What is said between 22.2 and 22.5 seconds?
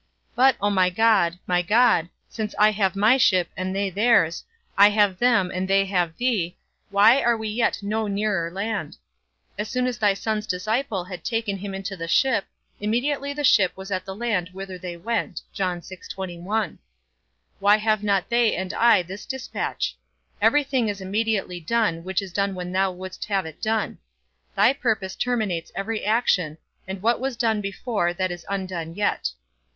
is